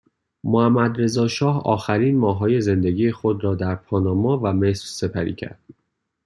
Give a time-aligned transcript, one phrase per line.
[0.43, 5.61] محمدرضا شاه آخرین ماههای زندگی خود را در پاناما و مصر سپری کرد